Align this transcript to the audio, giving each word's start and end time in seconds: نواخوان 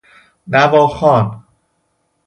نواخوان 0.47 1.45